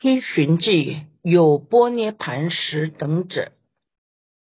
[0.00, 3.50] 依寻记有波涅盘石等者，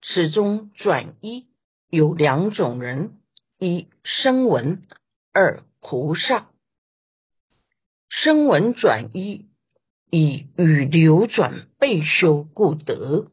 [0.03, 1.47] 此中转一
[1.89, 3.17] 有两种人：
[3.57, 4.83] 一声闻，
[5.33, 6.51] 二菩萨。
[8.09, 9.47] 声闻转一
[10.11, 13.31] 以与流转备修故得；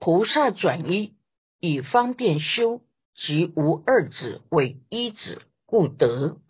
[0.00, 1.14] 菩萨转一
[1.60, 2.82] 以方便修
[3.14, 6.40] 及无二子为一子故得。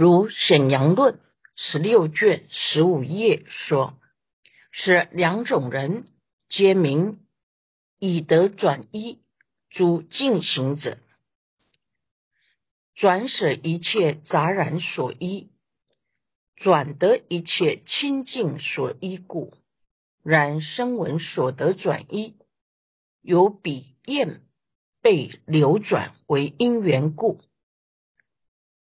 [0.00, 1.18] 如显阳论
[1.56, 3.98] 十六卷十五页说，
[4.70, 6.04] 是两种人，
[6.48, 7.18] 皆名
[7.98, 9.18] 以德转一
[9.70, 10.98] 诸进行者，
[12.94, 15.50] 转舍一切杂染所依，
[16.54, 19.52] 转得一切清净所依故。
[20.22, 22.36] 然声闻所得转一，
[23.20, 24.42] 有彼厌
[25.02, 27.40] 被流转为因缘故。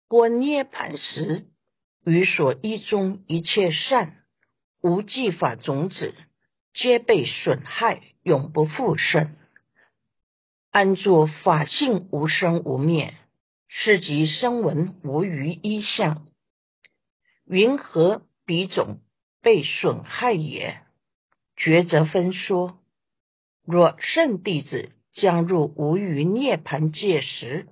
[0.10, 1.48] 波涅盘时，
[2.06, 4.24] 于所依中一切善
[4.82, 6.16] 无记法种子，
[6.74, 9.36] 皆被损害，永不复生。
[10.72, 13.16] 安住法性无生无灭，
[13.68, 16.26] 是即声闻无余一相。
[17.46, 19.02] 云何彼种
[19.42, 20.84] 被损害也？
[21.58, 22.80] 抉择分说：
[23.66, 27.68] 若圣弟子将入无余涅盘界时。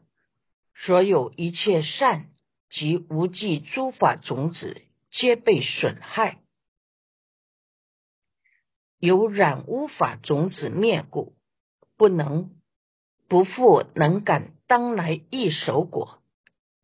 [0.77, 2.31] 所有一切善
[2.69, 6.39] 及无记诸法种子，皆被损害；
[8.99, 11.33] 有染污法种子灭故，
[11.95, 12.51] 不能
[13.29, 16.21] 不复能感当来一手果，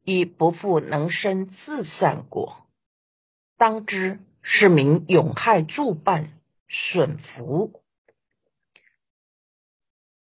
[0.04, 2.66] 亦不复能生自善果。
[3.58, 7.84] 当知是名永害助伴损福。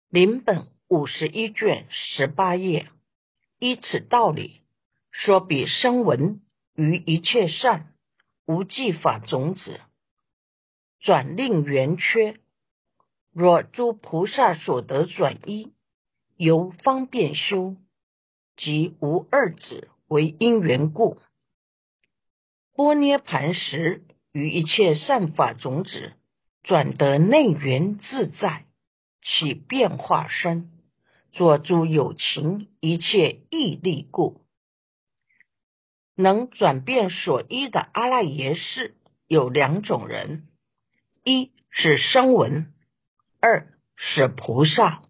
[0.08, 2.88] 临本五十一卷十八页。
[3.60, 4.62] 依此道理，
[5.10, 6.40] 说彼声闻
[6.74, 7.92] 于一切善
[8.46, 9.78] 无记法种子
[10.98, 12.40] 转令圆缺，
[13.30, 15.74] 若诸菩萨所得转一，
[16.36, 17.76] 由方便修
[18.56, 21.18] 即无二子为因缘故，
[22.74, 26.14] 波涅盘时于一切善法种子
[26.62, 28.64] 转得内缘自在，
[29.20, 30.70] 起变化身。
[31.32, 34.40] 作诸有情一切义力故，
[36.14, 38.96] 能转变所依的阿赖耶识
[39.26, 40.48] 有两种人：
[41.24, 42.72] 一是声闻，
[43.40, 45.02] 二是菩萨。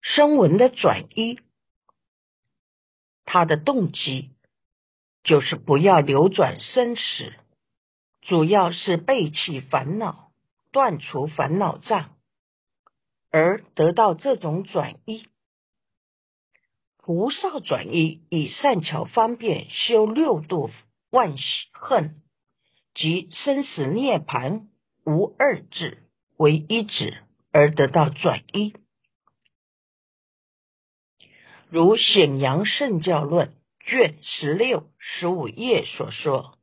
[0.00, 1.38] 声闻的转依，
[3.24, 4.30] 他的动机
[5.22, 7.32] 就是不要流转生死，
[8.20, 10.32] 主要是背弃烦恼，
[10.72, 12.16] 断除烦恼障。
[13.32, 15.24] 而得到这种转移，
[16.98, 20.70] 菩萨转移以善巧方便修六度
[21.10, 21.34] 万
[21.72, 22.22] 恨
[22.94, 24.68] 及生死涅盘
[25.06, 26.02] 无二智
[26.36, 28.74] 为一指而得到转移。
[31.70, 36.58] 如显阳圣教论卷十六十五页所说，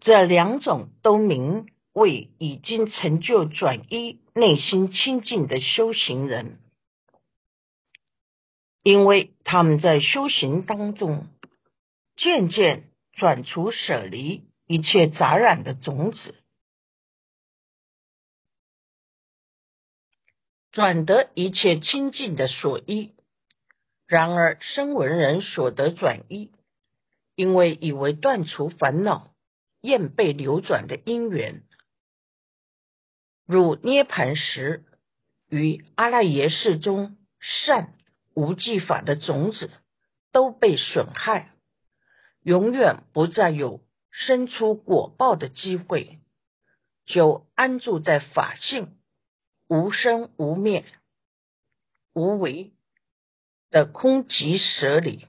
[0.00, 1.71] 这两种都名。
[1.92, 6.58] 为已经成就转依、内心清净的修行人，
[8.82, 11.26] 因为他们在修行当中
[12.16, 16.34] 渐渐转除、舍离一切杂染的种子，
[20.70, 23.12] 转得一切清净的所依。
[24.06, 26.50] 然而，声闻人所得转依，
[27.34, 29.34] 因为以为断除烦恼、
[29.82, 31.62] 厌被流转的因缘。
[33.52, 34.82] 如涅盘时，
[35.50, 37.92] 于阿赖耶识中善
[38.32, 39.70] 无记法的种子
[40.30, 41.52] 都被损害，
[42.42, 46.20] 永远不再有生出果报的机会，
[47.04, 48.96] 就安住在法性
[49.68, 50.86] 无生无灭、
[52.14, 52.72] 无为
[53.68, 55.26] 的空寂舍里。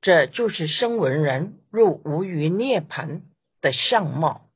[0.00, 3.22] 这就是声闻人入无余涅盘
[3.60, 4.49] 的相貌。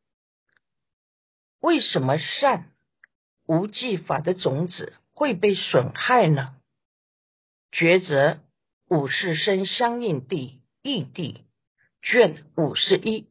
[1.64, 2.70] 为什么善
[3.46, 6.56] 无记法的种子会被损害呢？
[7.72, 8.40] 抉择
[8.90, 11.46] 五世生相应地异地
[12.02, 13.28] 卷五十一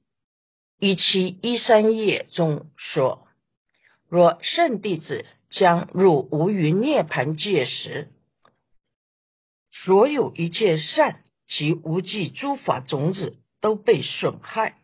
[0.80, 3.28] 一七一三页中说：
[4.10, 8.10] 若圣弟子将入无余涅盘界时，
[9.70, 14.80] 所有一切善及无记诸法种子都被损害，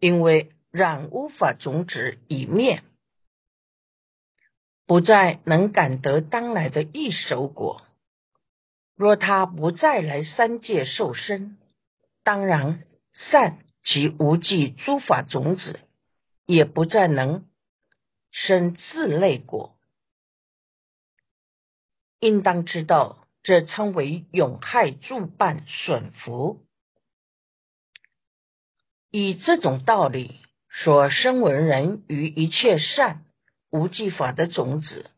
[0.00, 0.50] 因为。
[0.78, 2.84] 染无法种子已灭，
[4.86, 7.82] 不再能感得当来的一手果，
[8.94, 11.58] 若他不再来三界受生，
[12.22, 15.80] 当然善及无记诸法种子
[16.46, 17.44] 也不再能
[18.30, 19.76] 生自类果。
[22.20, 26.64] 应当知道，这称为永害助伴损福。
[29.10, 33.24] 以这种道理说，声闻人于一切善
[33.70, 35.10] 无记法的种子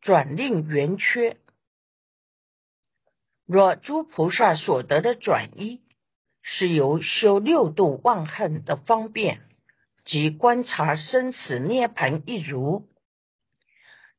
[0.00, 1.36] 转令圆缺。
[3.44, 5.82] 若诸菩萨所得的转依，
[6.40, 9.42] 是由修六度忘恨的方便
[10.04, 12.88] 及观察生死涅盘一如，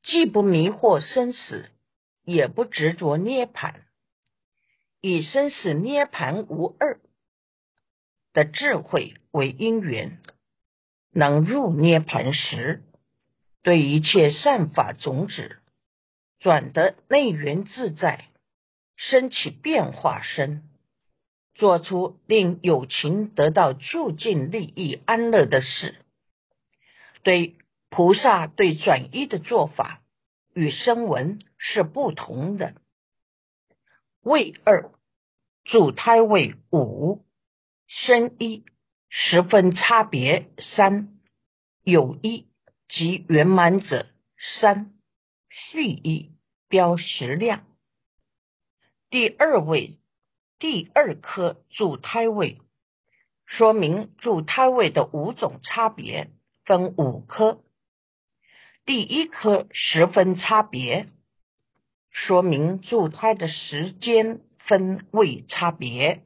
[0.03, 1.69] 既不迷惑生死，
[2.23, 3.85] 也不执着涅盘，
[5.01, 6.99] 以生死涅盘无二
[8.33, 10.21] 的智慧为因缘，
[11.13, 12.83] 能入涅盘时，
[13.61, 15.57] 对一切善法种子
[16.39, 18.25] 转得内缘自在。
[18.95, 20.69] 升起变化身，
[21.55, 25.95] 做出令有情得到就近利益安乐的事。
[27.23, 27.55] 对
[27.89, 30.03] 菩萨对转依的做法
[30.53, 32.75] 与声闻是不同的。
[34.21, 34.91] 位二
[35.63, 37.25] 主胎位五
[37.87, 38.63] 生一
[39.15, 41.19] 十分差别三
[41.83, 42.47] 有一
[42.89, 44.07] 及圆满者
[44.59, 44.91] 三
[45.49, 46.31] 续一
[46.67, 47.63] 标识量。
[49.11, 49.99] 第二位，
[50.57, 52.59] 第二颗助胎位，
[53.45, 56.31] 说明助胎位的五种差别
[56.65, 57.61] 分五颗。
[58.83, 61.07] 第一颗十分差别，
[62.09, 66.23] 说明助胎的时间分位差别，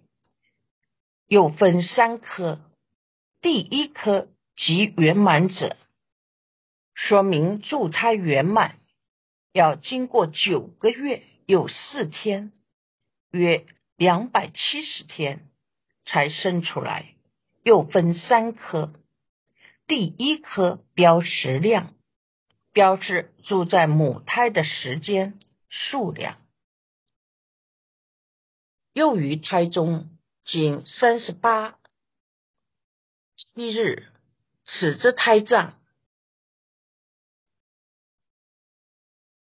[1.27, 2.61] 又分三颗。
[3.39, 5.77] 第一颗即圆满者，
[6.95, 8.79] 说明助胎圆满
[9.53, 12.51] 要经过九个月有四天。
[13.29, 15.49] 约两百七十天
[16.05, 17.13] 才生出来，
[17.61, 18.93] 又分三颗。
[19.85, 21.93] 第一颗标时量，
[22.71, 26.37] 标志住在母胎的时间数量。
[28.93, 30.09] 幼于胎中
[30.45, 31.76] 仅三十八
[33.37, 34.07] 七日，
[34.65, 35.79] 此之胎藏，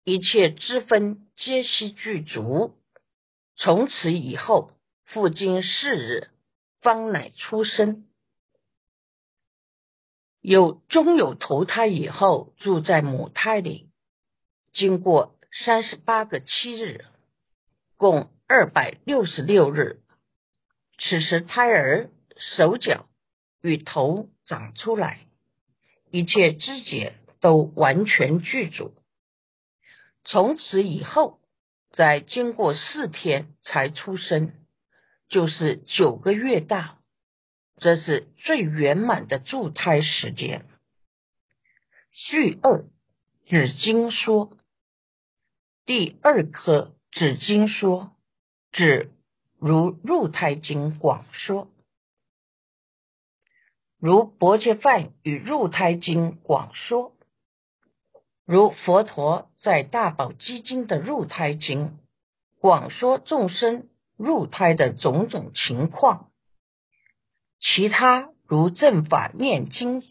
[0.02, 2.76] 一切之分皆悉具足。
[3.54, 4.72] 从此以后，
[5.04, 6.28] 复经四日，
[6.80, 8.08] 方乃出生。
[10.40, 13.92] 有终有投胎以后，住在母胎里，
[14.72, 17.04] 经过三十八个七日，
[17.96, 20.02] 共二百六十六日。
[20.98, 23.08] 此时胎儿手脚
[23.64, 25.20] 与头长出来，
[26.10, 28.94] 一切肢节都完全具足。
[30.24, 31.40] 从此以后。
[31.96, 34.52] 在经过四天才出生，
[35.28, 36.98] 就是九个月大，
[37.76, 40.66] 这是最圆满的助胎时间。
[42.10, 42.84] 序二
[43.46, 44.58] 指经说，
[45.86, 48.10] 第二颗指经说，
[48.72, 49.12] 指
[49.60, 51.70] 如入胎经广说，
[54.04, 57.12] 如薄伽梵与入胎经广说。
[58.44, 61.96] 如佛陀在大宝积经的入胎经
[62.60, 63.88] 广说众生
[64.18, 66.30] 入胎的种种情况，
[67.58, 70.02] 其他如正法念经、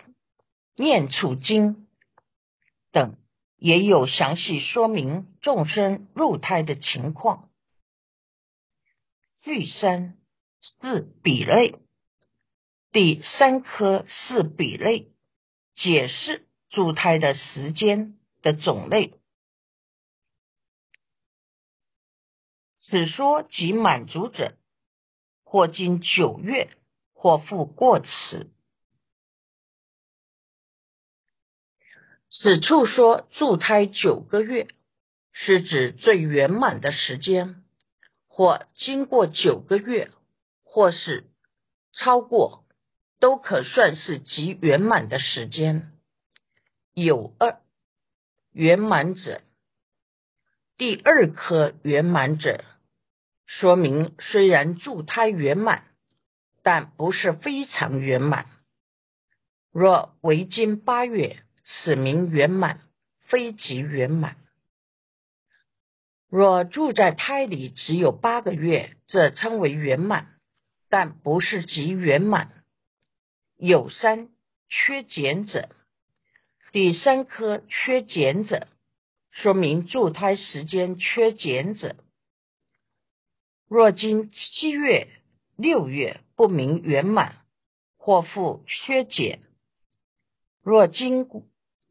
[0.76, 1.86] 念处经
[2.92, 3.16] 等，
[3.58, 7.48] 也有详细说明众生入胎的情况。
[9.44, 10.18] 序三
[10.64, 11.76] 四比类，
[12.94, 15.12] 第三颗四比类
[15.76, 18.18] 解释助胎的时间。
[18.44, 19.22] 的种类，
[22.82, 24.58] 此说即满足者，
[25.46, 26.70] 或经九月，
[27.14, 28.52] 或复过此。
[32.30, 34.68] 此处说助胎九个月，
[35.32, 37.64] 是指最圆满的时间，
[38.28, 40.12] 或经过九个月，
[40.64, 41.32] 或是
[41.94, 42.63] 超过，
[43.24, 45.94] 都可算是极圆满的时间。
[46.94, 47.62] 有二。
[48.52, 49.42] 圆满者，
[50.76, 52.66] 第二颗圆满者，
[53.46, 55.86] 说明虽然助胎圆满，
[56.64, 58.48] 但不是非常圆满。
[59.72, 62.82] 若为今八月，此名圆满，
[63.22, 64.36] 非极圆满。
[66.28, 70.42] 若住在胎里只有八个月，这称为圆满，
[70.90, 72.63] 但不是极圆满。
[73.66, 74.28] 有三
[74.68, 75.70] 缺减者。
[76.74, 78.68] 第三颗缺减者，
[79.32, 81.96] 说明助胎时间缺减者，
[83.70, 85.08] 若经七月、
[85.56, 87.38] 六月不明圆满，
[87.96, 89.40] 或复缺减；
[90.62, 91.26] 若经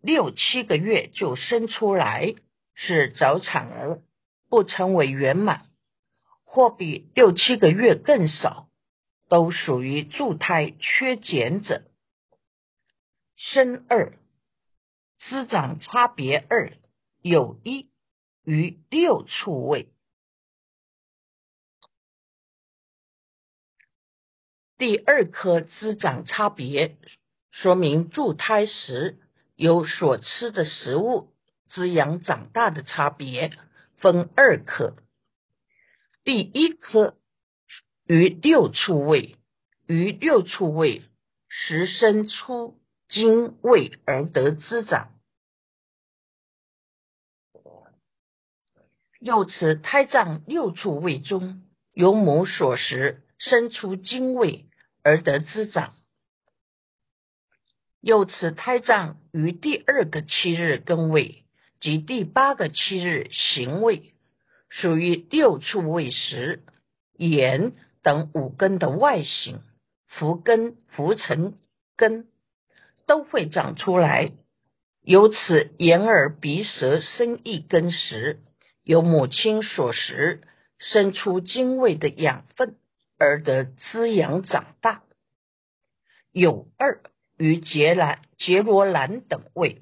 [0.03, 2.35] 六七个月就生出来，
[2.75, 4.03] 是早产儿，
[4.51, 5.71] 不称为圆满；
[6.45, 8.69] 或比六七个月更少，
[9.33, 11.85] 都属于助胎缺减者。
[13.35, 14.19] 生二
[15.17, 16.77] 滋长差别二，
[17.23, 17.89] 有一
[18.45, 19.91] 于六处位。
[24.77, 26.99] 第二颗滋长差别，
[27.51, 29.19] 说明助胎时
[29.57, 31.33] 有所吃的食物
[31.69, 33.51] 滋养长大的差别，
[33.97, 34.95] 分二颗。
[36.23, 37.17] 第一颗
[38.07, 39.37] 于六处位，
[39.87, 41.03] 于六处位
[41.49, 42.79] 时生出
[43.09, 45.13] 精位而得滋长。
[49.21, 54.67] 又此胎脏六处位中有母所食，生出精位。
[55.05, 55.95] 而得滋长，
[58.01, 61.45] 又此胎脏于第二个七日更位
[61.81, 64.15] 及第八个七日行位，
[64.69, 66.63] 属于六处位时，
[67.17, 69.61] 言等五根的外形、
[70.07, 71.59] 浮根、浮尘
[71.97, 72.27] 根
[73.07, 74.33] 都会长出来。
[75.03, 78.41] 由此眼耳鼻舌身意根时，
[78.85, 80.43] 由母亲所食，
[80.79, 82.77] 生出精卫的养分。
[83.19, 85.05] 而得滋养长大，
[86.33, 87.05] 有二
[87.39, 89.81] 与杰兰、杰罗兰等位。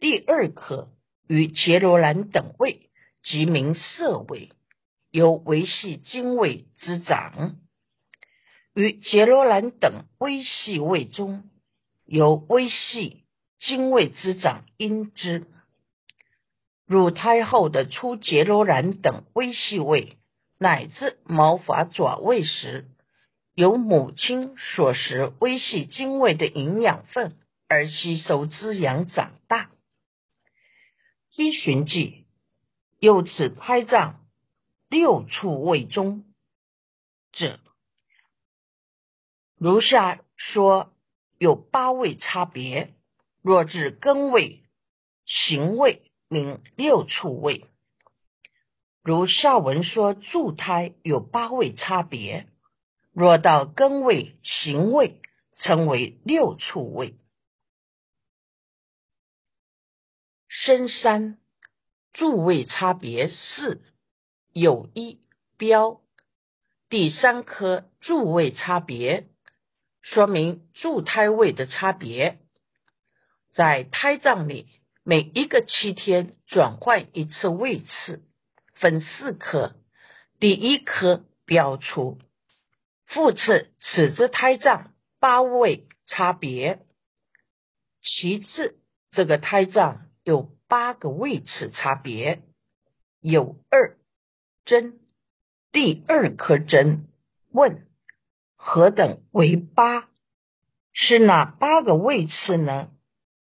[0.00, 0.88] 第二颗
[1.28, 2.90] 与杰罗兰等位，
[3.22, 4.50] 即名色位，
[5.10, 7.56] 由维系精卫之长；
[8.74, 11.50] 与杰罗兰等微细位中，
[12.04, 13.24] 由微细
[13.58, 15.46] 精卫之长因之。
[16.86, 20.16] 乳胎后的出杰罗兰等微细位。
[20.62, 22.86] 乃至毛发爪位时，
[23.54, 29.70] 由母亲所食微细精卫的营养分而吸收滋养长大。
[31.34, 32.26] 依循记，
[32.98, 34.20] 又此胎脏
[34.90, 36.24] 六处位中
[37.32, 37.58] 者，
[39.56, 40.92] 如下说
[41.38, 42.92] 有八位差别。
[43.42, 44.64] 若至根位、
[45.24, 47.64] 行位，名六处位。
[49.02, 52.46] 如下文说，助胎有八位差别，
[53.12, 55.22] 若到根位、行位，
[55.54, 57.16] 称为六处位。
[60.48, 61.38] 深山
[62.12, 63.82] 助位差别四，
[64.52, 65.20] 有一
[65.56, 66.00] 标。
[66.88, 69.28] 第三颗柱位差别，
[70.02, 72.38] 说明柱胎位的差别，
[73.52, 74.66] 在胎脏里
[75.04, 78.24] 每一个七天转换一次位次。
[78.74, 79.76] 分四颗，
[80.38, 82.18] 第一颗标出，
[83.04, 86.80] 复次此之胎脏八位差别，
[88.00, 88.78] 其次
[89.10, 92.40] 这个胎脏有八个位次差别，
[93.20, 93.98] 有二
[94.64, 95.00] 针，
[95.72, 97.08] 第二颗针
[97.50, 97.86] 问
[98.56, 100.08] 何等为八？
[100.92, 102.92] 是哪八个位次呢？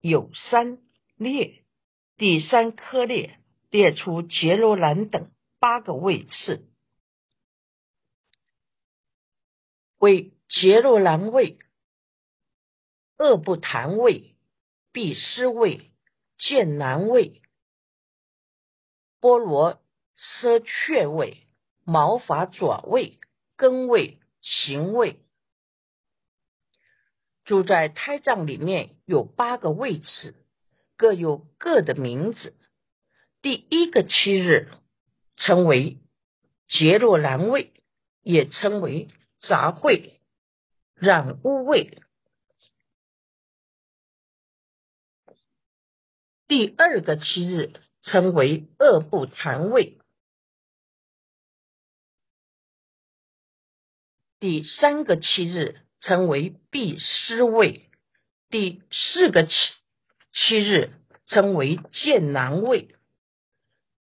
[0.01, 0.79] 有三
[1.17, 1.65] 列，
[2.17, 3.35] 第三颗列。
[3.71, 6.67] 列出杰罗兰等八个位次，
[9.99, 11.59] 为杰罗兰位、
[13.19, 14.35] 恶不谈位、
[14.91, 15.93] 毕斯位、
[16.39, 17.43] 剑南位、
[19.21, 19.83] 波罗
[20.19, 21.47] 奢雀位、
[21.85, 23.21] 毛发爪位、
[23.57, 25.21] 根位、行位，
[27.45, 30.35] 住在胎脏里面有八个位次，
[30.97, 32.57] 各有各的名字。
[33.41, 34.73] 第一个七日
[35.37, 35.99] 称为
[36.67, 37.73] 杰洛兰位，
[38.23, 39.09] 也称为
[39.41, 40.15] 杂秽
[40.95, 42.03] 染污位。
[46.49, 47.73] 第二个七日
[48.03, 50.01] 称为恶不谈位。
[54.41, 57.91] 第三个七日称为必失位。
[58.51, 59.53] 第四个七
[60.33, 60.93] 七日
[61.27, 62.95] 称为剑南位。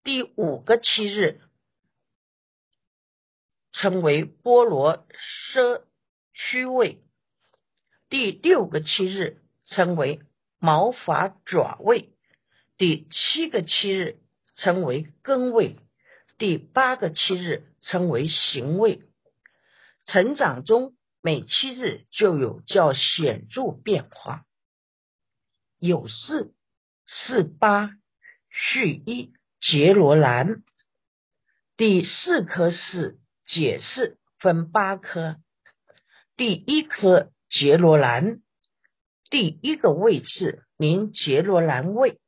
[0.01, 1.41] 第五个七日
[3.73, 5.05] 称为波罗
[5.55, 5.83] 奢
[6.33, 7.03] 区位，
[8.09, 10.21] 第六个七日称为
[10.57, 12.13] 毛发爪位，
[12.77, 14.19] 第七个七日
[14.55, 15.77] 称为根位，
[16.37, 19.01] 第八个七日称为行位。
[20.05, 24.45] 成长中每七日就有较显著变化，
[25.79, 26.53] 有四
[27.05, 27.91] 四八
[28.49, 29.33] 续一。
[29.65, 30.61] 杰罗兰
[31.77, 35.37] 第四颗是解释，分八颗。
[36.35, 38.41] 第一颗杰罗兰，
[39.29, 42.19] 第一个位次名杰罗兰位。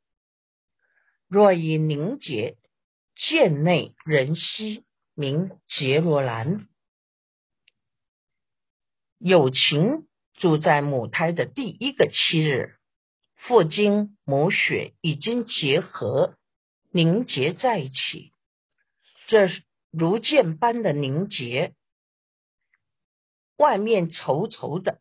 [1.28, 2.56] 若以凝结，
[3.14, 6.66] 剑内人息，名杰罗兰。
[9.18, 12.76] 有情住在母胎的第一个七日，
[13.34, 16.36] 父精母血已经结合
[16.90, 18.32] 凝结在一起。
[19.26, 19.48] 这
[19.90, 21.74] 如剑般的凝结，
[23.56, 25.00] 外面稠稠的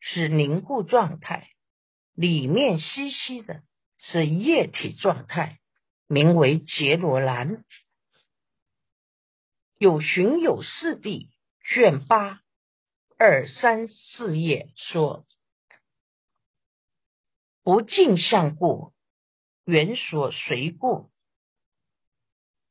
[0.00, 1.48] 是凝固状态，
[2.14, 3.62] 里面稀稀的
[3.98, 5.60] 是液体状态，
[6.08, 7.64] 名为杰罗兰。
[9.78, 11.30] 有寻有四地
[11.64, 12.40] 卷八
[13.26, 15.26] 二三四页说：
[17.62, 18.92] 不镜相故，
[19.64, 21.10] 缘所随故。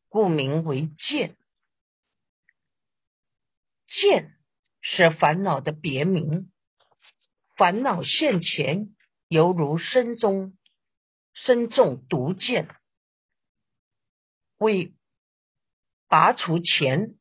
[0.10, 1.36] 故名为见。
[3.88, 4.38] 见
[4.80, 6.52] 是烦恼的别名。
[7.58, 8.96] 烦恼现前，
[9.28, 10.56] 犹如身中
[11.34, 12.70] 身中毒箭，
[14.60, 14.94] 为
[16.08, 17.16] 拔除前，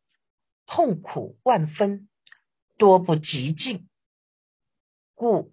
[0.67, 2.11] 痛苦万分，
[2.83, 3.89] 多不极尽。
[5.15, 5.53] 故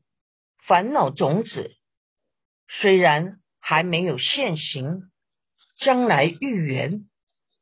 [0.66, 1.76] 烦恼种子
[2.68, 5.12] 虽然还没有现行，
[5.78, 7.08] 将来遇缘。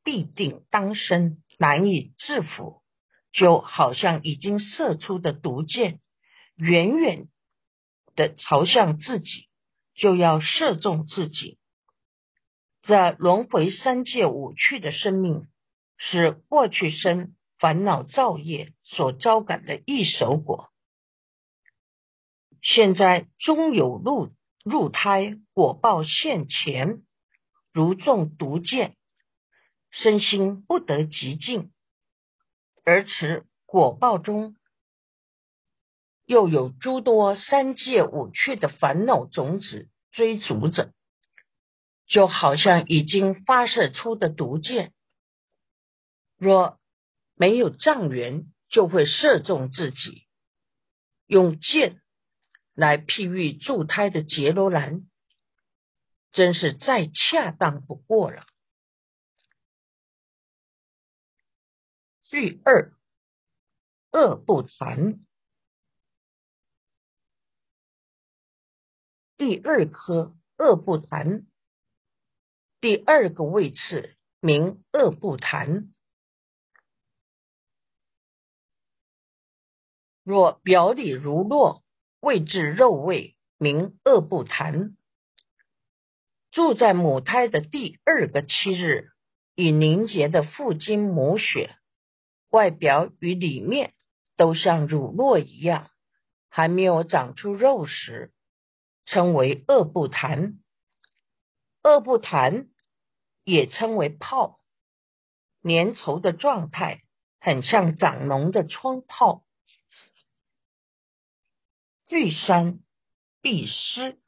[0.05, 2.81] 必定当生，难以制服，
[3.33, 5.99] 就好像已经射出的毒箭，
[6.55, 7.27] 远远
[8.15, 9.49] 的朝向自己，
[9.95, 11.59] 就要射中自己。
[12.83, 15.45] 这轮回三界五趣的生命，
[15.97, 20.71] 是过去生烦恼造业所招感的一手果。
[22.61, 24.31] 现在终有入
[24.63, 27.03] 入胎果报现前，
[27.71, 28.95] 如中毒箭。
[29.89, 31.71] 身心不得极静，
[32.83, 34.57] 而此果报中
[36.25, 40.93] 又有诸多三界五趣的烦恼种子追逐着，
[42.05, 44.93] 就好像已经发射出的毒箭，
[46.37, 46.76] 若
[47.37, 50.27] 没有障缘，就会射中自己。
[51.27, 52.01] 用箭
[52.73, 55.07] 来譬喻助胎的杰罗兰，
[56.31, 58.45] 真是再恰当不过了。
[62.29, 62.93] 第二，
[64.11, 65.19] 恶不残。
[69.37, 71.45] 第二颗恶不残，
[72.81, 75.93] 第二个位次名恶不残。
[80.27, 81.85] 若表里如络，
[82.19, 84.97] 位置肉味，名恶不残。
[86.51, 89.07] 住在母胎的第二个七日，
[89.55, 91.77] 以凝结的父精母血。
[92.49, 93.93] 外表与里面
[94.35, 95.89] 都像乳酪一样，
[96.49, 98.33] 还没有长出肉时，
[99.05, 100.57] 称为恶不痰。
[101.83, 102.67] 恶不痰
[103.45, 104.59] 也称为泡，
[105.63, 107.03] 粘稠的状态
[107.39, 109.45] 很像长脓的疮泡。
[112.07, 112.79] 第三
[113.41, 114.19] 必湿，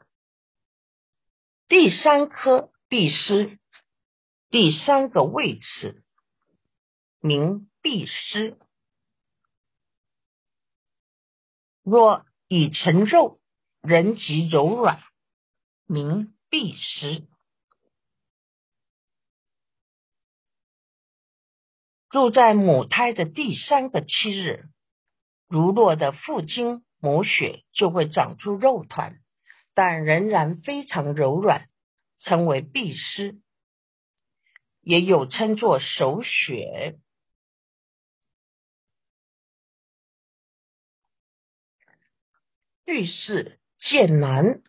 [1.68, 3.60] 第三颗必失，
[4.50, 6.04] 第三个位置
[7.20, 7.66] 名。
[7.82, 8.58] 必失。
[11.82, 13.40] 若已成肉，
[13.82, 15.02] 人即柔软，
[15.86, 17.26] 名必失。
[22.10, 24.70] 住在母胎的第三个七日，
[25.48, 29.20] 如落的父精母血就会长出肉团，
[29.74, 31.70] 但仍然非常柔软，
[32.20, 33.40] 称为必湿，
[34.82, 37.00] 也有称作手血。
[42.86, 44.62] 第四剑南，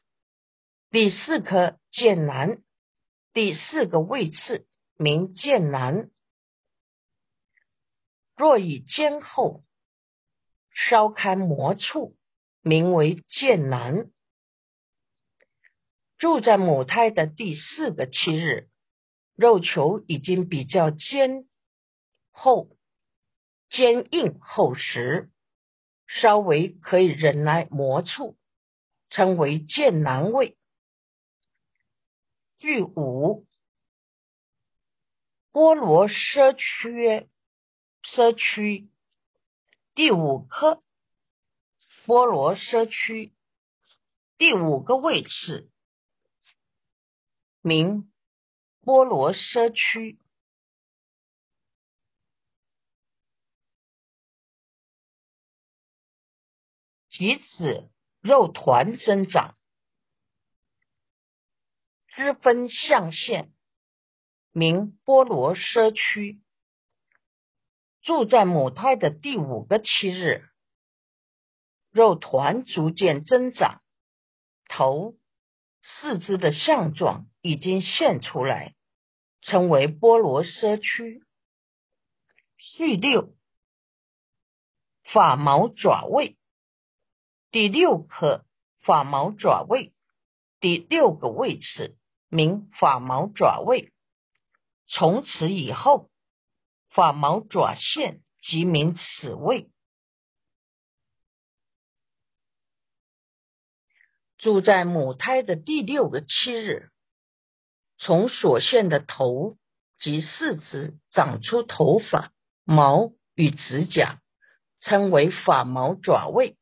[0.91, 2.63] 第四颗剑南，
[3.33, 4.67] 第四个位次
[4.97, 6.11] 名剑南。
[8.37, 9.65] 若以肩后
[10.73, 12.17] 稍开磨处，
[12.63, 14.11] 名为剑南。
[16.19, 18.69] 住在母胎的第四个七日，
[19.35, 21.49] 肉球已经比较坚
[22.31, 22.77] 厚、
[23.69, 25.31] 坚硬、厚实。
[26.13, 28.37] 稍微可以忍耐磨触，
[29.11, 30.59] 称为剑南味。
[32.59, 33.47] 第五，
[35.53, 37.29] 波罗奢缺
[38.03, 38.91] 奢区，
[39.95, 40.83] 第五颗
[42.11, 43.33] 菠萝社区
[44.37, 45.71] 第五个位置，
[47.61, 48.13] 名
[48.83, 50.19] 菠萝社区。
[57.11, 57.89] 即此
[58.21, 59.57] 肉团增长，
[62.09, 63.53] 支分象限，
[64.51, 66.43] 名菠萝社区。
[68.03, 70.50] 住在母胎的第五个七日。
[71.91, 73.81] 肉团逐渐增长，
[74.69, 75.15] 头、
[75.83, 78.75] 四肢的相状已经现出来，
[79.43, 81.23] 称为波罗奢区。
[82.57, 83.35] 序六，
[85.05, 86.37] 法毛爪位，
[87.51, 88.45] 第六颗
[88.81, 89.93] 法毛爪位，
[90.61, 91.97] 第六个位次
[92.29, 93.93] 名法毛爪位。
[94.89, 96.09] 从此以后。
[96.93, 99.71] 法毛爪线即名此位，
[104.41, 106.91] 住在母胎的第六个七日，
[107.99, 109.57] 从所现的头
[109.99, 112.33] 及四肢长出头发、
[112.65, 114.21] 毛与指甲，
[114.81, 116.57] 称为法毛爪位。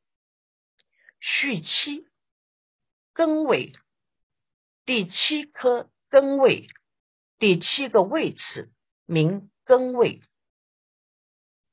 [1.20, 2.06] 续七
[3.12, 3.72] 根尾，
[4.84, 6.68] 第七颗根尾，
[7.38, 8.70] 第七个位次
[9.06, 9.50] 名。
[9.68, 10.22] 根位，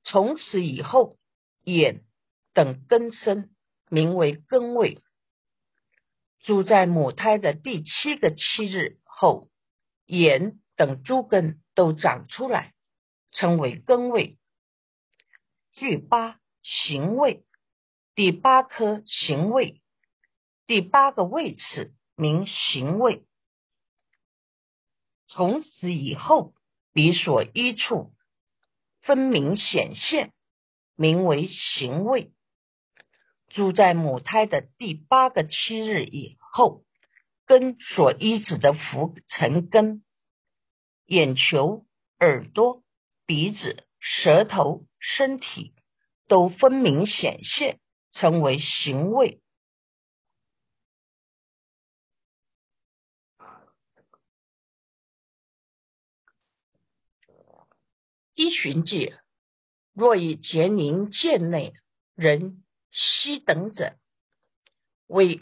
[0.04, 1.18] 从此以后，
[1.64, 2.04] 眼
[2.54, 3.50] 等根生，
[3.90, 5.02] 名为根位。
[6.46, 9.50] 住在母胎的第七个七日后，
[10.06, 12.74] 眼等诸根都长出来，
[13.32, 14.38] 称为根位。
[15.74, 17.44] 第八行位，
[18.16, 19.82] 第八颗行位，
[20.66, 23.26] 第八个位次名行位。
[25.28, 26.54] 从此以后。
[26.98, 28.14] 彼所依处
[29.02, 30.32] 分明显现，
[30.96, 32.32] 名为行位。
[33.56, 36.84] 住在母胎的第八个七日以后，
[37.46, 40.04] 根所依止的浮尘根，
[41.06, 41.86] 眼球、
[42.20, 42.84] 耳朵、
[43.26, 45.74] 鼻子、舌头、身体
[46.28, 47.80] 都分明显现，
[48.12, 49.42] 称为行位。
[58.34, 59.18] 依循界，
[59.94, 61.74] 若以结宁见内
[62.16, 62.65] 人
[62.98, 63.98] 昔等者，
[65.08, 65.42] 为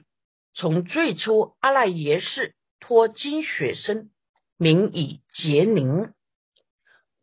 [0.56, 4.12] 从最初阿赖耶识脱精血身，
[4.58, 6.14] 名以结宁；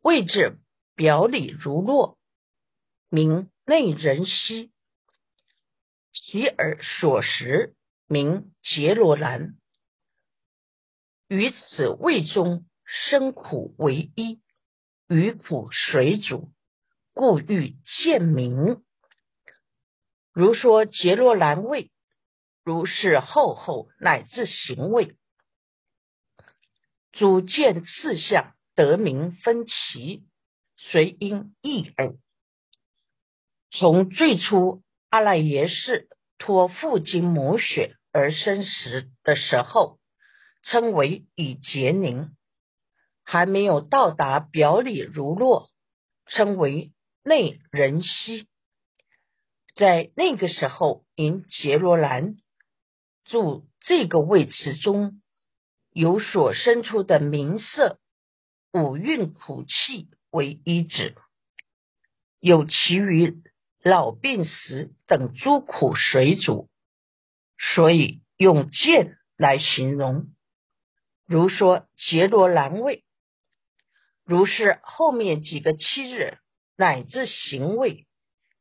[0.00, 0.58] 位置
[0.94, 2.16] 表里如落，
[3.08, 4.70] 名内人息；
[6.12, 7.74] 其耳所食，
[8.06, 9.56] 名结罗兰。
[11.26, 14.40] 于此位中生苦为一。
[15.08, 16.52] 余苦水煮，
[17.14, 18.84] 故欲见明。
[20.32, 21.90] 如说结罗兰味，
[22.62, 25.16] 如是厚厚乃至行位，
[27.12, 30.24] 主见次相得名分歧，
[30.76, 32.14] 随因异耳。
[33.72, 39.98] 从最初阿赖耶识托父精母血而生时的时候，
[40.62, 42.36] 称为以结宁。
[43.22, 45.70] 还没有到达表里如落，
[46.26, 48.48] 称为内人息。
[49.80, 52.36] 在那个时候，因杰罗兰
[53.24, 55.22] 住这个位置中
[55.90, 57.98] 有所生出的名色
[58.74, 61.16] 五蕴苦气为一指，
[62.40, 63.42] 有其余
[63.82, 66.68] 老病死等诸苦水主，
[67.56, 70.26] 所以用剑来形容。
[71.24, 73.02] 如说杰罗兰位。
[74.26, 76.36] 如是后面几个七日
[76.76, 78.06] 乃至行为，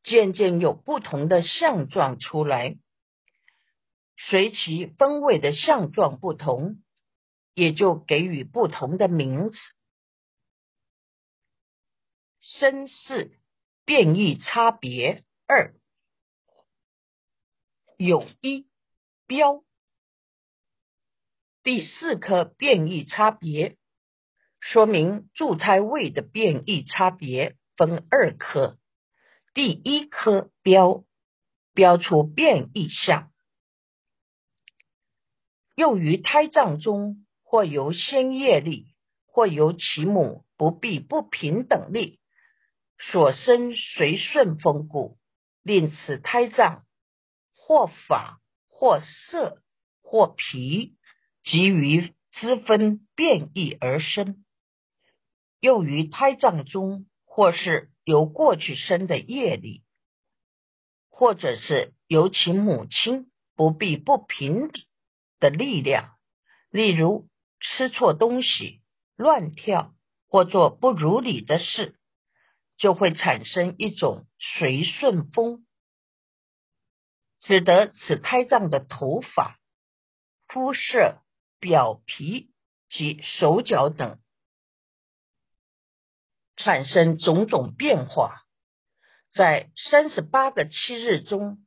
[0.02, 2.76] 渐渐有不同的相状出来，
[4.16, 6.82] 随其分位的相状不同，
[7.54, 9.56] 也就给予不同的名词。
[12.40, 13.38] 身世
[13.84, 15.74] 变异差别二，
[17.96, 18.66] 有一
[19.26, 19.62] 标，
[21.62, 23.76] 第四颗变异差别。
[24.58, 28.78] 说明柱胎位的变异差别分二颗，
[29.52, 31.04] 第一颗标
[31.74, 33.32] 标出变异相，
[35.74, 38.94] 又于胎藏中或由先业力，
[39.26, 42.20] 或由其母不必不平等力
[42.98, 45.18] 所生随顺风故，
[45.62, 46.84] 令此胎藏
[47.56, 49.62] 或法或色
[50.00, 50.96] 或皮，
[51.42, 54.44] 及于之分变异而生。
[55.58, 59.84] 又于胎藏中，或是由过去生的业力，
[61.10, 64.72] 或者是由其母亲不必不平
[65.38, 66.18] 的力量，
[66.70, 67.28] 例如
[67.60, 68.82] 吃错东西、
[69.14, 69.94] 乱跳
[70.26, 71.94] 或做不如理的事，
[72.76, 75.64] 就会产生一种随顺风。
[77.38, 79.56] 使得此胎藏的头发、
[80.48, 81.22] 肤色、
[81.60, 82.50] 表皮
[82.88, 84.18] 及手脚等
[86.62, 88.42] 产生种种变化。
[89.32, 91.64] 在三十八个七日中，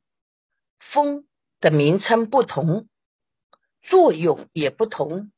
[0.78, 1.26] 风
[1.60, 2.88] 的名称不同，
[3.82, 5.32] 作用也不同，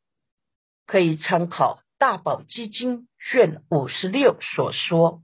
[0.87, 5.23] 可以参考《大宝基金》卷五十六所说。